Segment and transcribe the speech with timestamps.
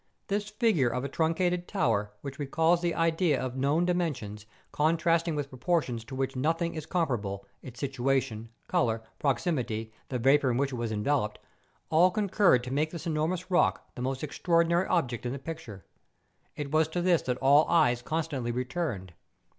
[0.29, 5.35] This figure of a truncated tower which recalls the idea of known di¬ mensions, contrasting
[5.35, 10.57] with proportions to which no¬ thing is comparable, its situation, colour, proximity, the vapour in
[10.57, 11.37] which it was enveloped,
[11.91, 15.85] all concurred to make this enormous rock the most extraordinary object in the picture.
[16.55, 19.13] It was to this that all eyes constantly returned.